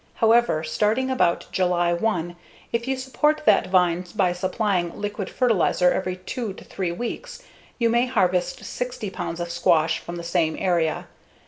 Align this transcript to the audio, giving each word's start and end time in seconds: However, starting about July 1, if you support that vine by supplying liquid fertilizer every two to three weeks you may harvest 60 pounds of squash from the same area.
However, 0.15 0.63
starting 0.63 1.11
about 1.11 1.45
July 1.51 1.93
1, 1.93 2.35
if 2.73 2.87
you 2.87 2.97
support 2.97 3.43
that 3.45 3.67
vine 3.67 4.03
by 4.15 4.33
supplying 4.33 4.99
liquid 4.99 5.29
fertilizer 5.29 5.91
every 5.91 6.15
two 6.15 6.53
to 6.53 6.63
three 6.63 6.91
weeks 6.91 7.43
you 7.77 7.87
may 7.87 8.07
harvest 8.07 8.63
60 8.65 9.11
pounds 9.11 9.39
of 9.39 9.51
squash 9.51 9.99
from 9.99 10.15
the 10.15 10.23
same 10.23 10.55
area. 10.57 11.05